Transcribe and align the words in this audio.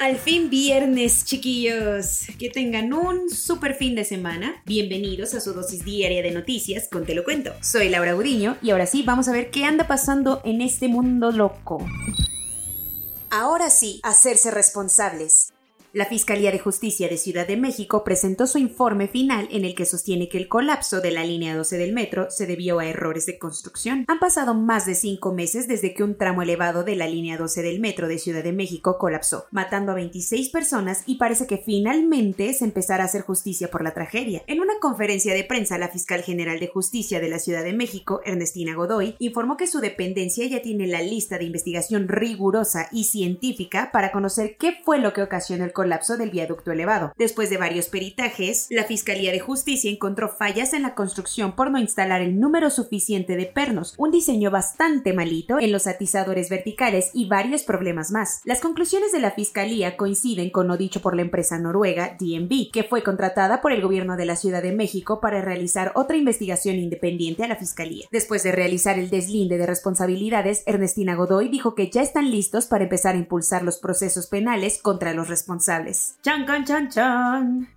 Al 0.00 0.16
fin 0.16 0.48
viernes, 0.48 1.26
chiquillos. 1.26 2.22
Que 2.38 2.48
tengan 2.48 2.94
un 2.94 3.28
super 3.28 3.74
fin 3.74 3.94
de 3.94 4.06
semana. 4.06 4.62
Bienvenidos 4.64 5.34
a 5.34 5.42
su 5.42 5.52
dosis 5.52 5.84
diaria 5.84 6.22
de 6.22 6.30
noticias 6.30 6.88
con 6.90 7.04
Te 7.04 7.14
lo 7.14 7.22
cuento. 7.22 7.52
Soy 7.60 7.90
Laura 7.90 8.14
Gudiño 8.14 8.56
y 8.62 8.70
ahora 8.70 8.86
sí 8.86 9.02
vamos 9.02 9.28
a 9.28 9.32
ver 9.32 9.50
qué 9.50 9.66
anda 9.66 9.86
pasando 9.86 10.40
en 10.46 10.62
este 10.62 10.88
mundo 10.88 11.32
loco. 11.32 11.84
Ahora 13.28 13.68
sí, 13.68 14.00
hacerse 14.02 14.50
responsables. 14.50 15.49
La 15.92 16.04
Fiscalía 16.04 16.52
de 16.52 16.60
Justicia 16.60 17.08
de 17.08 17.16
Ciudad 17.16 17.48
de 17.48 17.56
México 17.56 18.04
presentó 18.04 18.46
su 18.46 18.58
informe 18.58 19.08
final 19.08 19.48
en 19.50 19.64
el 19.64 19.74
que 19.74 19.86
sostiene 19.86 20.28
que 20.28 20.38
el 20.38 20.46
colapso 20.46 21.00
de 21.00 21.10
la 21.10 21.24
línea 21.24 21.56
12 21.56 21.78
del 21.78 21.92
metro 21.92 22.30
se 22.30 22.46
debió 22.46 22.78
a 22.78 22.86
errores 22.86 23.26
de 23.26 23.40
construcción. 23.40 24.04
Han 24.06 24.20
pasado 24.20 24.54
más 24.54 24.86
de 24.86 24.94
cinco 24.94 25.34
meses 25.34 25.66
desde 25.66 25.92
que 25.92 26.04
un 26.04 26.16
tramo 26.16 26.42
elevado 26.42 26.84
de 26.84 26.94
la 26.94 27.08
línea 27.08 27.36
12 27.36 27.62
del 27.62 27.80
metro 27.80 28.06
de 28.06 28.20
Ciudad 28.20 28.44
de 28.44 28.52
México 28.52 28.98
colapsó, 28.98 29.46
matando 29.50 29.90
a 29.90 29.96
26 29.96 30.50
personas 30.50 31.02
y 31.06 31.16
parece 31.16 31.48
que 31.48 31.58
finalmente 31.58 32.54
se 32.54 32.66
empezará 32.66 33.02
a 33.02 33.06
hacer 33.06 33.22
justicia 33.22 33.68
por 33.68 33.82
la 33.82 33.92
tragedia. 33.92 34.44
En 34.46 34.60
una 34.60 34.74
conferencia 34.80 35.34
de 35.34 35.42
prensa, 35.42 35.76
la 35.76 35.88
fiscal 35.88 36.22
general 36.22 36.60
de 36.60 36.68
justicia 36.68 37.18
de 37.18 37.30
la 37.30 37.40
Ciudad 37.40 37.64
de 37.64 37.72
México, 37.72 38.20
Ernestina 38.24 38.76
Godoy, 38.76 39.16
informó 39.18 39.56
que 39.56 39.66
su 39.66 39.80
dependencia 39.80 40.46
ya 40.46 40.62
tiene 40.62 40.86
la 40.86 41.02
lista 41.02 41.36
de 41.36 41.46
investigación 41.46 42.06
rigurosa 42.06 42.88
y 42.92 43.04
científica 43.04 43.90
para 43.92 44.12
conocer 44.12 44.56
qué 44.56 44.78
fue 44.84 45.00
lo 45.00 45.12
que 45.12 45.22
ocasionó 45.22 45.64
el 45.64 45.72
colapso 45.80 46.18
del 46.18 46.28
viaducto 46.28 46.72
elevado. 46.72 47.14
Después 47.16 47.48
de 47.48 47.56
varios 47.56 47.88
peritajes, 47.88 48.66
la 48.68 48.84
Fiscalía 48.84 49.32
de 49.32 49.40
Justicia 49.40 49.90
encontró 49.90 50.28
fallas 50.28 50.74
en 50.74 50.82
la 50.82 50.94
construcción 50.94 51.56
por 51.56 51.70
no 51.70 51.78
instalar 51.78 52.20
el 52.20 52.38
número 52.38 52.68
suficiente 52.68 53.34
de 53.34 53.46
pernos, 53.46 53.94
un 53.96 54.10
diseño 54.10 54.50
bastante 54.50 55.14
malito 55.14 55.58
en 55.58 55.72
los 55.72 55.86
atizadores 55.86 56.50
verticales 56.50 57.12
y 57.14 57.30
varios 57.30 57.62
problemas 57.62 58.10
más. 58.10 58.42
Las 58.44 58.60
conclusiones 58.60 59.10
de 59.10 59.20
la 59.20 59.30
Fiscalía 59.30 59.96
coinciden 59.96 60.50
con 60.50 60.68
lo 60.68 60.76
dicho 60.76 61.00
por 61.00 61.16
la 61.16 61.22
empresa 61.22 61.58
noruega 61.58 62.14
DNB, 62.20 62.70
que 62.70 62.84
fue 62.84 63.02
contratada 63.02 63.62
por 63.62 63.72
el 63.72 63.80
gobierno 63.80 64.18
de 64.18 64.26
la 64.26 64.36
Ciudad 64.36 64.62
de 64.62 64.72
México 64.72 65.18
para 65.18 65.40
realizar 65.40 65.92
otra 65.94 66.18
investigación 66.18 66.76
independiente 66.76 67.42
a 67.42 67.48
la 67.48 67.56
Fiscalía. 67.56 68.06
Después 68.12 68.42
de 68.42 68.52
realizar 68.52 68.98
el 68.98 69.08
deslinde 69.08 69.56
de 69.56 69.64
responsabilidades, 69.64 70.62
Ernestina 70.66 71.14
Godoy 71.14 71.48
dijo 71.48 71.74
que 71.74 71.88
ya 71.88 72.02
están 72.02 72.30
listos 72.30 72.66
para 72.66 72.84
empezar 72.84 73.14
a 73.14 73.18
impulsar 73.18 73.62
los 73.62 73.78
procesos 73.78 74.26
penales 74.26 74.78
contra 74.82 75.14
los 75.14 75.28
responsables 75.28 75.69
Chan, 76.20 76.46
can, 76.46 76.64
chan, 76.64 76.90
chan. 76.90 77.68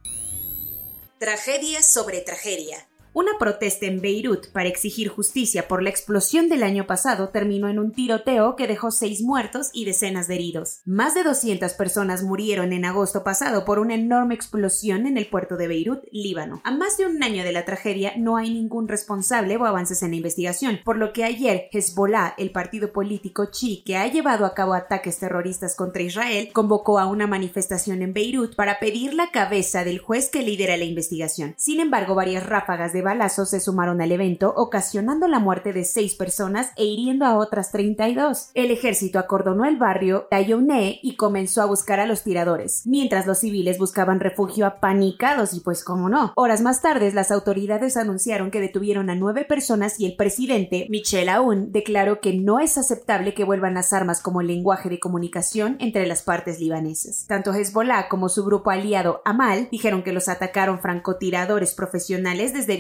Tragedia 1.20 1.84
sobre 1.84 2.22
tragedia. 2.22 2.88
Una 3.16 3.34
protesta 3.38 3.86
en 3.86 4.02
Beirut 4.02 4.48
para 4.48 4.68
exigir 4.68 5.08
justicia 5.08 5.68
por 5.68 5.84
la 5.84 5.92
explosión 5.92 6.50
del 6.50 6.64
año 6.64 6.88
pasado 6.88 7.30
terminó 7.30 7.70
en 7.70 7.78
un 7.78 7.92
tiroteo 7.92 8.56
que 8.56 8.66
dejó 8.66 8.90
seis 8.90 9.22
muertos 9.22 9.70
y 9.72 9.86
decenas 9.86 10.28
de 10.28 10.34
heridos. 10.34 10.82
Más 10.84 11.14
de 11.14 11.22
200 11.22 11.74
personas 11.74 12.24
murieron 12.24 12.74
en 12.74 12.86
agosto 12.86 13.24
pasado 13.24 13.66
por 13.66 13.78
una 13.78 13.94
enorme 13.94 14.34
explosión 14.34 15.06
en 15.06 15.20
el 15.20 15.28
puerto 15.28 15.58
de 15.58 15.68
Beirut, 15.68 16.00
Líbano. 16.12 16.60
A 16.64 16.72
más 16.72 16.98
de 16.98 17.06
un 17.06 17.22
año 17.22 17.44
de 17.44 17.52
la 17.52 17.66
tragedia 17.66 18.14
no 18.18 18.36
hay 18.36 18.52
ningún 18.52 18.88
responsable 18.88 19.58
o 19.58 19.66
avances 19.66 20.02
en 20.02 20.10
la 20.10 20.18
investigación, 20.18 20.80
por 20.84 20.98
lo 20.98 21.14
que 21.14 21.24
ayer 21.24 21.70
Hezbollah, 21.72 22.34
el 22.40 22.50
partido 22.50 22.94
político 22.94 23.52
chi 23.52 23.84
que 23.86 23.96
ha 23.96 24.08
llevado 24.08 24.44
a 24.44 24.56
cabo 24.56 24.74
ataques 24.74 25.20
terroristas 25.20 25.76
contra 25.76 26.02
Israel, 26.02 26.50
convocó 26.52 26.98
a 26.98 27.06
una 27.06 27.28
manifestación 27.28 28.02
en 28.02 28.14
Beirut 28.14 28.56
para 28.56 28.80
pedir 28.80 29.14
la 29.14 29.30
cabeza 29.30 29.84
del 29.84 30.00
juez 30.00 30.32
que 30.32 30.42
lidera 30.42 30.78
la 30.78 30.86
investigación. 30.86 31.54
Sin 31.60 31.80
embargo, 31.80 32.16
varias 32.16 32.44
ráfagas 32.44 32.92
de 32.92 33.03
balazos 33.04 33.52
se 33.52 33.60
sumaron 33.60 34.02
al 34.02 34.12
evento, 34.12 34.54
ocasionando 34.56 35.28
la 35.28 35.40
muerte 35.40 35.74
de 35.74 35.86
seis 35.86 36.16
personas 36.16 36.72
e 36.76 36.86
hiriendo 36.86 37.26
a 37.26 37.38
otras 37.38 37.72
32. 37.72 38.50
El 38.54 38.72
ejército 38.72 39.20
acordonó 39.20 39.66
el 39.66 39.78
barrio 39.78 40.28
Tayoné 40.32 41.00
y 41.04 41.16
comenzó 41.16 41.62
a 41.62 41.66
buscar 41.66 42.00
a 42.00 42.08
los 42.08 42.24
tiradores, 42.24 42.84
mientras 42.86 43.28
los 43.28 43.40
civiles 43.40 43.78
buscaban 43.78 44.20
refugio 44.20 44.66
apanicados 44.66 45.54
y 45.54 45.60
pues 45.60 45.84
cómo 45.84 46.10
no. 46.10 46.34
Horas 46.36 46.62
más 46.62 46.82
tarde, 46.82 47.12
las 47.14 47.32
autoridades 47.32 47.98
anunciaron 47.98 48.50
que 48.50 48.62
detuvieron 48.62 49.10
a 49.10 49.16
nueve 49.16 49.46
personas 49.46 50.00
y 50.00 50.06
el 50.06 50.16
presidente, 50.16 50.88
Michel 50.90 51.30
Aoun, 51.30 51.72
declaró 51.72 52.22
que 52.22 52.34
no 52.34 52.60
es 52.60 52.78
aceptable 52.78 53.34
que 53.34 53.44
vuelvan 53.44 53.74
las 53.74 53.94
armas 53.94 54.22
como 54.22 54.42
lenguaje 54.42 54.90
de 54.90 55.00
comunicación 55.00 55.78
entre 55.80 56.08
las 56.08 56.24
partes 56.24 56.60
libanesas. 56.60 57.26
Tanto 57.28 57.54
Hezbollah 57.54 58.08
como 58.10 58.30
su 58.30 58.46
grupo 58.46 58.72
aliado 58.72 59.22
Amal 59.26 59.68
dijeron 59.72 60.04
que 60.04 60.14
los 60.14 60.30
atacaron 60.30 60.80
francotiradores 60.80 61.74
profesionales 61.74 62.54
desde 62.54 62.78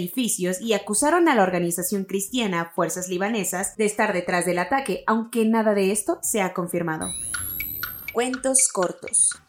y 0.61 0.73
acusaron 0.73 1.27
a 1.27 1.35
la 1.35 1.43
organización 1.43 2.05
cristiana 2.05 2.71
Fuerzas 2.73 3.09
Libanesas 3.09 3.75
de 3.77 3.85
estar 3.85 4.13
detrás 4.13 4.45
del 4.45 4.59
ataque, 4.59 5.03
aunque 5.07 5.45
nada 5.45 5.73
de 5.73 5.91
esto 5.91 6.19
se 6.21 6.41
ha 6.41 6.53
confirmado. 6.53 7.07
Cuentos 8.13 8.69
cortos. 8.71 9.42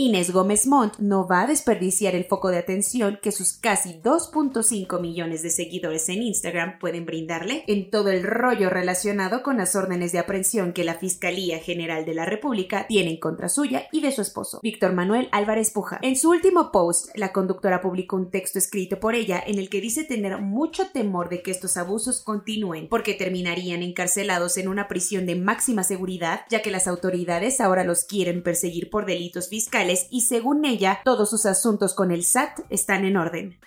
Inés 0.00 0.30
Gómez 0.30 0.68
Montt 0.68 0.98
no 1.00 1.26
va 1.26 1.42
a 1.42 1.46
desperdiciar 1.48 2.14
el 2.14 2.24
foco 2.24 2.50
de 2.50 2.58
atención 2.58 3.18
que 3.20 3.32
sus 3.32 3.54
casi 3.54 3.94
2.5 3.94 5.00
millones 5.00 5.42
de 5.42 5.50
seguidores 5.50 6.08
en 6.08 6.22
Instagram 6.22 6.78
pueden 6.78 7.04
brindarle 7.04 7.64
en 7.66 7.90
todo 7.90 8.10
el 8.10 8.22
rollo 8.22 8.70
relacionado 8.70 9.42
con 9.42 9.56
las 9.56 9.74
órdenes 9.74 10.12
de 10.12 10.20
aprehensión 10.20 10.72
que 10.72 10.84
la 10.84 10.94
Fiscalía 10.94 11.58
General 11.58 12.04
de 12.04 12.14
la 12.14 12.26
República 12.26 12.86
tiene 12.86 13.10
en 13.10 13.16
contra 13.16 13.48
suya 13.48 13.88
y 13.90 14.00
de 14.00 14.12
su 14.12 14.22
esposo, 14.22 14.60
Víctor 14.62 14.92
Manuel 14.92 15.28
Álvarez 15.32 15.72
Puja. 15.72 15.98
En 16.00 16.14
su 16.14 16.30
último 16.30 16.70
post, 16.70 17.08
la 17.16 17.32
conductora 17.32 17.80
publicó 17.80 18.14
un 18.14 18.30
texto 18.30 18.60
escrito 18.60 19.00
por 19.00 19.16
ella 19.16 19.42
en 19.44 19.58
el 19.58 19.68
que 19.68 19.80
dice 19.80 20.04
tener 20.04 20.40
mucho 20.40 20.92
temor 20.92 21.28
de 21.28 21.42
que 21.42 21.50
estos 21.50 21.76
abusos 21.76 22.20
continúen 22.20 22.86
porque 22.88 23.14
terminarían 23.14 23.82
encarcelados 23.82 24.58
en 24.58 24.68
una 24.68 24.86
prisión 24.86 25.26
de 25.26 25.34
máxima 25.34 25.82
seguridad, 25.82 26.42
ya 26.48 26.62
que 26.62 26.70
las 26.70 26.86
autoridades 26.86 27.60
ahora 27.60 27.82
los 27.82 28.04
quieren 28.04 28.44
perseguir 28.44 28.90
por 28.90 29.04
delitos 29.04 29.48
fiscales 29.48 29.87
y 30.10 30.22
según 30.22 30.64
ella 30.64 31.00
todos 31.04 31.30
sus 31.30 31.46
asuntos 31.46 31.94
con 31.94 32.10
el 32.10 32.24
SAT 32.24 32.60
están 32.70 33.04
en 33.04 33.16
orden. 33.16 33.58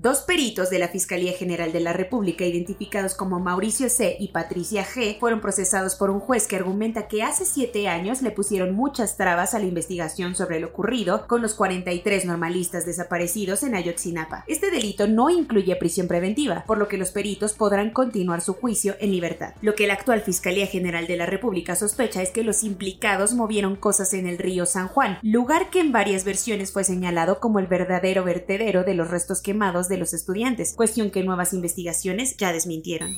Dos 0.00 0.18
peritos 0.20 0.70
de 0.70 0.78
la 0.78 0.86
Fiscalía 0.86 1.32
General 1.32 1.72
de 1.72 1.80
la 1.80 1.92
República, 1.92 2.44
identificados 2.44 3.14
como 3.14 3.40
Mauricio 3.40 3.88
C. 3.88 4.16
y 4.20 4.28
Patricia 4.28 4.86
G., 4.86 5.18
fueron 5.18 5.40
procesados 5.40 5.96
por 5.96 6.10
un 6.10 6.20
juez 6.20 6.46
que 6.46 6.54
argumenta 6.54 7.08
que 7.08 7.24
hace 7.24 7.44
siete 7.44 7.88
años 7.88 8.22
le 8.22 8.30
pusieron 8.30 8.76
muchas 8.76 9.16
trabas 9.16 9.54
a 9.54 9.58
la 9.58 9.64
investigación 9.64 10.36
sobre 10.36 10.60
lo 10.60 10.68
ocurrido 10.68 11.26
con 11.26 11.42
los 11.42 11.54
43 11.54 12.26
normalistas 12.26 12.86
desaparecidos 12.86 13.64
en 13.64 13.74
Ayotzinapa. 13.74 14.44
Este 14.46 14.70
delito 14.70 15.08
no 15.08 15.30
incluye 15.30 15.74
prisión 15.74 16.06
preventiva, 16.06 16.62
por 16.64 16.78
lo 16.78 16.86
que 16.86 16.96
los 16.96 17.10
peritos 17.10 17.54
podrán 17.54 17.90
continuar 17.90 18.40
su 18.40 18.54
juicio 18.54 18.94
en 19.00 19.10
libertad. 19.10 19.54
Lo 19.62 19.74
que 19.74 19.88
la 19.88 19.94
actual 19.94 20.20
Fiscalía 20.20 20.68
General 20.68 21.08
de 21.08 21.16
la 21.16 21.26
República 21.26 21.74
sospecha 21.74 22.22
es 22.22 22.30
que 22.30 22.44
los 22.44 22.62
implicados 22.62 23.34
movieron 23.34 23.74
cosas 23.74 24.14
en 24.14 24.28
el 24.28 24.38
río 24.38 24.64
San 24.64 24.86
Juan, 24.86 25.18
lugar 25.22 25.70
que 25.70 25.80
en 25.80 25.90
varias 25.90 26.22
versiones 26.22 26.70
fue 26.70 26.84
señalado 26.84 27.40
como 27.40 27.58
el 27.58 27.66
verdadero 27.66 28.22
vertedero 28.22 28.84
de 28.84 28.94
los 28.94 29.10
restos 29.10 29.42
quemados 29.42 29.87
de 29.88 29.98
los 29.98 30.14
estudiantes, 30.14 30.74
cuestión 30.74 31.10
que 31.10 31.22
nuevas 31.22 31.52
investigaciones 31.52 32.36
ya 32.36 32.52
desmintieron. 32.52 33.16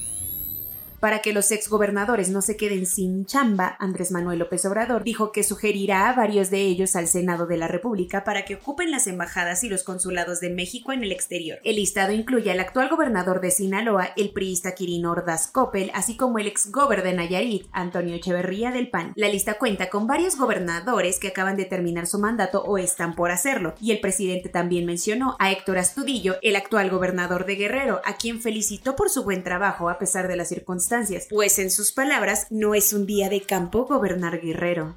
Para 1.00 1.20
que 1.20 1.32
los 1.32 1.50
exgobernadores 1.50 2.28
no 2.28 2.42
se 2.42 2.58
queden 2.58 2.84
sin 2.84 3.24
chamba, 3.24 3.74
Andrés 3.78 4.12
Manuel 4.12 4.40
López 4.40 4.66
Obrador 4.66 5.02
dijo 5.02 5.32
que 5.32 5.42
sugerirá 5.42 6.10
a 6.10 6.12
varios 6.12 6.50
de 6.50 6.60
ellos 6.60 6.94
al 6.94 7.08
Senado 7.08 7.46
de 7.46 7.56
la 7.56 7.68
República 7.68 8.22
para 8.22 8.44
que 8.44 8.56
ocupen 8.56 8.90
las 8.90 9.06
embajadas 9.06 9.64
y 9.64 9.70
los 9.70 9.82
consulados 9.82 10.40
de 10.40 10.50
México 10.50 10.92
en 10.92 11.02
el 11.02 11.10
exterior. 11.10 11.58
El 11.64 11.76
listado 11.76 12.12
incluye 12.12 12.50
al 12.50 12.60
actual 12.60 12.90
gobernador 12.90 13.40
de 13.40 13.50
Sinaloa, 13.50 14.10
el 14.14 14.32
priista 14.32 14.74
Quirino 14.74 15.12
Ordaz 15.12 15.46
Coppel, 15.46 15.90
así 15.94 16.18
como 16.18 16.38
el 16.38 16.46
exgober 16.46 17.02
de 17.02 17.14
Nayarit, 17.14 17.66
Antonio 17.72 18.14
Echeverría 18.14 18.70
del 18.70 18.90
PAN. 18.90 19.14
La 19.16 19.28
lista 19.28 19.54
cuenta 19.54 19.88
con 19.88 20.06
varios 20.06 20.36
gobernadores 20.36 21.18
que 21.18 21.28
acaban 21.28 21.56
de 21.56 21.64
terminar 21.64 22.08
su 22.08 22.18
mandato 22.18 22.62
o 22.62 22.76
están 22.76 23.14
por 23.14 23.30
hacerlo, 23.30 23.74
y 23.80 23.92
el 23.92 24.00
presidente 24.00 24.50
también 24.50 24.84
mencionó 24.84 25.34
a 25.38 25.50
Héctor 25.50 25.78
Astudillo, 25.78 26.36
el 26.42 26.56
actual 26.56 26.90
gobernador 26.90 27.46
de 27.46 27.56
Guerrero, 27.56 28.02
a 28.04 28.18
quien 28.18 28.42
felicitó 28.42 28.96
por 28.96 29.08
su 29.08 29.24
buen 29.24 29.42
trabajo 29.42 29.88
a 29.88 29.98
pesar 29.98 30.28
de 30.28 30.36
las 30.36 30.48
circunstancias 30.48 30.89
pues 31.28 31.58
en 31.58 31.70
sus 31.70 31.92
palabras 31.92 32.46
no 32.50 32.74
es 32.74 32.92
un 32.92 33.06
día 33.06 33.28
de 33.28 33.42
campo 33.42 33.86
gobernar 33.86 34.40
Guerrero. 34.40 34.96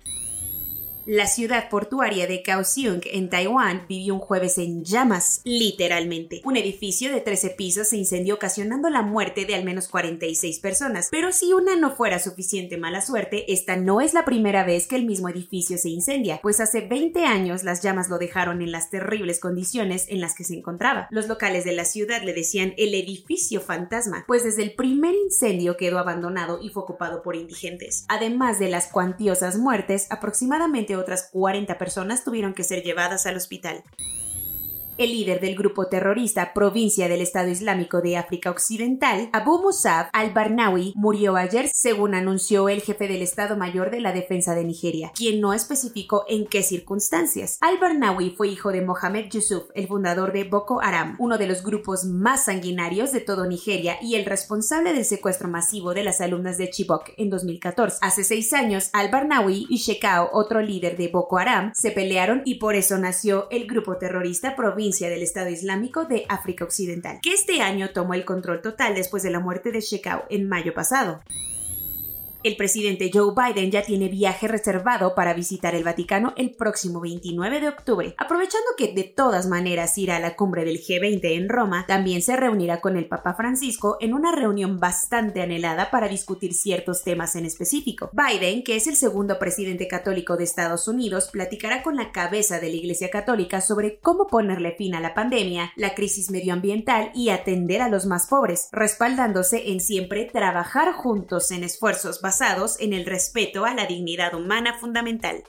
La 1.05 1.27
ciudad 1.27 1.69
portuaria 1.69 2.27
de 2.27 2.41
Kaohsiung, 2.43 3.01
en 3.11 3.29
Taiwán, 3.29 3.85
vivió 3.89 4.13
un 4.13 4.21
jueves 4.21 4.57
en 4.57 4.85
llamas, 4.85 5.41
literalmente. 5.43 6.39
Un 6.45 6.55
edificio 6.55 7.11
de 7.11 7.19
13 7.19 7.49
pisos 7.49 7.89
se 7.89 7.97
incendió 7.97 8.35
ocasionando 8.35 8.89
la 8.89 9.01
muerte 9.01 9.45
de 9.45 9.53
al 9.53 9.65
menos 9.65 9.89
46 9.89 10.59
personas. 10.59 11.09
Pero 11.11 11.33
si 11.33 11.51
una 11.51 11.75
no 11.75 11.93
fuera 11.93 12.19
suficiente 12.19 12.77
mala 12.77 13.01
suerte, 13.01 13.51
esta 13.51 13.75
no 13.75 13.99
es 13.99 14.13
la 14.13 14.23
primera 14.23 14.63
vez 14.63 14.87
que 14.87 14.95
el 14.95 15.05
mismo 15.05 15.27
edificio 15.27 15.77
se 15.77 15.89
incendia, 15.89 16.39
pues 16.41 16.61
hace 16.61 16.79
20 16.79 17.25
años 17.25 17.65
las 17.65 17.81
llamas 17.81 18.07
lo 18.07 18.17
dejaron 18.17 18.61
en 18.61 18.71
las 18.71 18.89
terribles 18.89 19.41
condiciones 19.41 20.05
en 20.07 20.21
las 20.21 20.35
que 20.35 20.45
se 20.45 20.55
encontraba. 20.55 21.09
Los 21.11 21.27
locales 21.27 21.65
de 21.65 21.73
la 21.73 21.83
ciudad 21.83 22.23
le 22.23 22.31
decían 22.31 22.75
el 22.77 22.95
edificio 22.95 23.59
fantasma, 23.59 24.23
pues 24.25 24.45
desde 24.45 24.63
el 24.63 24.73
primer 24.73 25.15
incendio 25.15 25.75
quedó 25.75 25.99
abandonado 25.99 26.59
y 26.61 26.69
fue 26.69 26.83
ocupado 26.83 27.23
por 27.23 27.35
indigentes. 27.35 28.05
Además 28.07 28.57
de 28.57 28.69
las 28.69 28.87
cuantiosas 28.87 29.57
muertes, 29.57 30.07
aproximadamente 30.09 30.92
otras 30.95 31.29
40 31.31 31.77
personas 31.77 32.23
tuvieron 32.23 32.53
que 32.53 32.63
ser 32.63 32.83
llevadas 32.83 33.25
al 33.25 33.37
hospital. 33.37 33.83
El 34.95 35.09
líder 35.09 35.39
del 35.39 35.55
grupo 35.55 35.87
terrorista 35.87 36.53
Provincia 36.53 37.07
del 37.07 37.21
Estado 37.21 37.49
Islámico 37.49 37.99
de 38.01 38.15
África 38.15 38.51
Occidental, 38.51 39.27
Abu 39.33 39.59
Musab 39.59 40.07
al-Barnawi, 40.13 40.93
murió 40.95 41.35
ayer, 41.35 41.67
según 41.73 42.13
anunció 42.13 42.69
el 42.69 42.81
jefe 42.81 43.07
del 43.07 43.23
Estado 43.23 43.57
Mayor 43.57 43.89
de 43.89 44.01
la 44.01 44.13
Defensa 44.13 44.53
de 44.53 44.63
Nigeria, 44.63 45.11
quien 45.15 45.41
no 45.41 45.53
especificó 45.53 46.25
en 46.29 46.45
qué 46.45 46.61
circunstancias. 46.61 47.57
Al-Barnawi 47.61 48.35
fue 48.37 48.49
hijo 48.49 48.71
de 48.71 48.85
Mohamed 48.85 49.31
Yusuf, 49.31 49.63
el 49.73 49.87
fundador 49.87 50.31
de 50.31 50.43
Boko 50.43 50.79
Haram, 50.79 51.15
uno 51.17 51.39
de 51.39 51.47
los 51.47 51.63
grupos 51.63 52.05
más 52.05 52.45
sanguinarios 52.45 53.11
de 53.11 53.21
todo 53.21 53.47
Nigeria 53.47 53.97
y 53.99 54.13
el 54.13 54.25
responsable 54.25 54.93
del 54.93 55.05
secuestro 55.05 55.49
masivo 55.49 55.95
de 55.95 56.03
las 56.03 56.21
alumnas 56.21 56.59
de 56.59 56.69
Chibok 56.69 57.09
en 57.17 57.31
2014. 57.31 57.97
Hace 58.01 58.23
seis 58.23 58.53
años, 58.53 58.91
al-Barnawi 58.93 59.65
y 59.71 59.77
Shekau, 59.77 60.29
otro 60.33 60.61
líder 60.61 60.97
de 60.97 61.07
Boko 61.07 61.39
Haram, 61.39 61.71
se 61.73 61.89
pelearon 61.89 62.43
y 62.45 62.55
por 62.55 62.75
eso 62.75 62.99
nació 62.99 63.47
el 63.49 63.65
grupo 63.65 63.97
terrorista 63.97 64.55
Provincia 64.55 64.82
del 64.83 65.23
Estado 65.23 65.49
Islámico 65.49 66.03
de 66.05 66.25
África 66.27 66.65
Occidental, 66.65 67.19
que 67.21 67.31
este 67.31 67.61
año 67.61 67.91
tomó 67.91 68.15
el 68.15 68.25
control 68.25 68.61
total 68.61 68.95
después 68.95 69.23
de 69.23 69.31
la 69.31 69.39
muerte 69.39 69.71
de 69.71 69.79
Shekau 69.79 70.23
en 70.29 70.49
mayo 70.49 70.73
pasado. 70.73 71.21
El 72.43 72.57
presidente 72.57 73.09
Joe 73.13 73.33
Biden 73.33 73.71
ya 73.71 73.83
tiene 73.83 74.09
viaje 74.09 74.49
reservado 74.49 75.15
para 75.15 75.33
visitar 75.33 75.75
el 75.75 75.85
Vaticano 75.85 76.33
el 76.35 76.51
próximo 76.51 76.99
29 76.99 77.61
de 77.61 77.69
octubre. 77.69 78.15
Aprovechando 78.17 78.67
que 78.77 78.91
de 78.91 79.05
todas 79.05 79.47
maneras 79.47 79.97
irá 79.97 80.17
a 80.17 80.19
la 80.19 80.35
cumbre 80.35 80.65
del 80.65 80.81
G20 80.81 81.21
en 81.23 81.47
Roma, 81.47 81.85
también 81.87 82.21
se 82.21 82.35
reunirá 82.35 82.81
con 82.81 82.97
el 82.97 83.07
Papa 83.07 83.33
Francisco 83.35 83.95
en 84.01 84.13
una 84.13 84.35
reunión 84.35 84.77
bastante 84.77 85.41
anhelada 85.41 85.89
para 85.89 86.09
discutir 86.09 86.53
ciertos 86.53 87.03
temas 87.03 87.37
en 87.37 87.45
específico. 87.45 88.09
Biden, 88.11 88.65
que 88.65 88.75
es 88.75 88.87
el 88.87 88.97
segundo 88.97 89.39
presidente 89.39 89.87
católico 89.87 90.35
de 90.35 90.43
Estados 90.43 90.89
Unidos, 90.89 91.29
platicará 91.31 91.81
con 91.81 91.95
la 91.95 92.11
cabeza 92.11 92.59
de 92.59 92.67
la 92.67 92.75
Iglesia 92.75 93.09
Católica 93.09 93.61
sobre 93.61 93.99
cómo 93.99 94.27
ponerle 94.27 94.75
fin 94.75 94.95
a 94.95 94.99
la 94.99 95.13
pandemia, 95.13 95.71
la 95.77 95.95
crisis 95.95 96.29
medioambiental 96.29 97.09
y 97.15 97.29
atender 97.29 97.81
a 97.81 97.87
los 97.87 98.05
más 98.05 98.27
pobres, 98.27 98.67
respaldándose 98.73 99.71
en 99.71 99.79
siempre 99.79 100.25
trabajar 100.25 100.91
juntos 100.91 101.49
en 101.51 101.63
esfuerzos 101.63 102.19
basados 102.33 102.79
en 102.79 102.93
el 102.93 103.05
respeto 103.05 103.63
a 103.63 103.75
la 103.75 103.85
dignidad 103.85 104.33
humana 104.33 104.79
fundamental. 104.79 105.43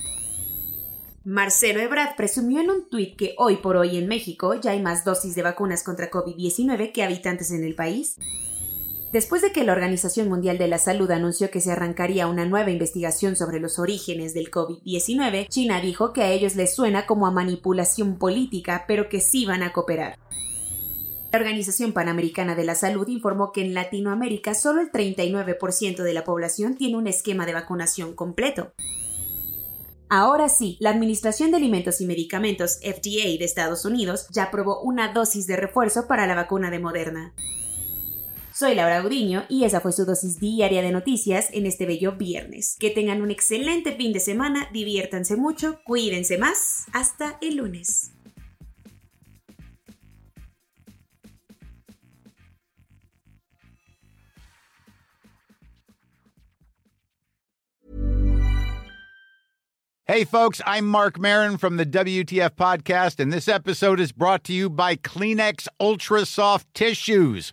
Marcelo 1.24 1.78
Ebrard 1.78 2.16
presumió 2.16 2.60
en 2.60 2.70
un 2.70 2.88
tuit 2.88 3.16
que 3.16 3.36
hoy 3.38 3.58
por 3.58 3.76
hoy 3.76 3.96
en 3.96 4.08
México 4.08 4.54
ya 4.60 4.72
hay 4.72 4.82
más 4.82 5.04
dosis 5.04 5.36
de 5.36 5.42
vacunas 5.42 5.84
contra 5.84 6.10
COVID-19 6.10 6.90
que 6.90 7.04
habitantes 7.04 7.52
en 7.52 7.62
el 7.62 7.76
país. 7.76 8.16
Después 9.12 9.42
de 9.42 9.52
que 9.52 9.62
la 9.62 9.72
Organización 9.72 10.30
Mundial 10.30 10.56
de 10.56 10.68
la 10.68 10.78
Salud 10.78 11.10
anunció 11.10 11.50
que 11.50 11.60
se 11.60 11.70
arrancaría 11.70 12.26
una 12.26 12.46
nueva 12.46 12.70
investigación 12.70 13.36
sobre 13.36 13.60
los 13.60 13.78
orígenes 13.78 14.32
del 14.32 14.50
COVID-19, 14.50 15.48
China 15.48 15.82
dijo 15.82 16.14
que 16.14 16.22
a 16.22 16.30
ellos 16.30 16.56
les 16.56 16.74
suena 16.74 17.04
como 17.04 17.26
a 17.26 17.30
manipulación 17.30 18.16
política, 18.16 18.84
pero 18.88 19.10
que 19.10 19.20
sí 19.20 19.44
van 19.44 19.62
a 19.62 19.74
cooperar. 19.74 20.18
La 21.30 21.38
Organización 21.38 21.92
Panamericana 21.92 22.54
de 22.54 22.64
la 22.64 22.74
Salud 22.74 23.06
informó 23.08 23.52
que 23.52 23.60
en 23.60 23.74
Latinoamérica 23.74 24.54
solo 24.54 24.80
el 24.80 24.90
39% 24.90 26.02
de 26.02 26.12
la 26.14 26.24
población 26.24 26.76
tiene 26.76 26.96
un 26.96 27.06
esquema 27.06 27.44
de 27.44 27.52
vacunación 27.52 28.14
completo. 28.14 28.72
Ahora 30.08 30.48
sí, 30.48 30.78
la 30.80 30.88
Administración 30.88 31.50
de 31.50 31.58
Alimentos 31.58 32.00
y 32.00 32.06
Medicamentos 32.06 32.78
FDA 32.82 33.28
de 33.38 33.44
Estados 33.44 33.84
Unidos 33.84 34.26
ya 34.30 34.44
aprobó 34.44 34.80
una 34.80 35.12
dosis 35.12 35.46
de 35.46 35.56
refuerzo 35.56 36.06
para 36.06 36.26
la 36.26 36.34
vacuna 36.34 36.70
de 36.70 36.78
Moderna. 36.78 37.34
Soy 38.62 38.76
Laura 38.76 39.00
Gudiño 39.00 39.44
y 39.48 39.64
esa 39.64 39.80
fue 39.80 39.90
su 39.90 40.04
dosis 40.04 40.38
diaria 40.38 40.82
de 40.82 40.92
noticias 40.92 41.48
en 41.52 41.66
este 41.66 41.84
bello 41.84 42.12
viernes. 42.12 42.76
Que 42.78 42.90
tengan 42.90 43.20
un 43.20 43.32
excelente 43.32 43.90
fin 43.96 44.12
de 44.12 44.20
semana, 44.20 44.68
diviértanse 44.72 45.34
mucho, 45.34 45.80
cuídense 45.84 46.38
más. 46.38 46.86
Hasta 46.92 47.38
el 47.40 47.56
lunes. 47.56 48.12
Hey, 60.04 60.24
folks, 60.24 60.60
I'm 60.66 60.86
Mark 60.86 61.18
Marin 61.18 61.56
from 61.56 61.78
the 61.78 61.86
WTF 61.86 62.50
Podcast, 62.50 63.18
and 63.18 63.32
this 63.32 63.48
episode 63.48 63.98
is 63.98 64.12
brought 64.12 64.44
to 64.44 64.52
you 64.52 64.68
by 64.68 64.94
Kleenex 64.94 65.68
Ultra 65.80 66.26
Soft 66.26 66.66
Tissues 66.74 67.52